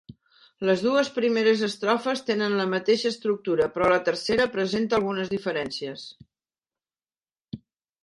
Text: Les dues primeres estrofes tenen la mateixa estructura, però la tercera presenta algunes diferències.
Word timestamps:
Les 0.69 0.79
dues 0.85 1.11
primeres 1.17 1.61
estrofes 1.67 2.23
tenen 2.31 2.57
la 2.61 2.65
mateixa 2.73 3.11
estructura, 3.11 3.69
però 3.77 3.93
la 3.95 4.01
tercera 4.11 4.51
presenta 4.59 5.01
algunes 5.03 5.33
diferències. 5.37 6.11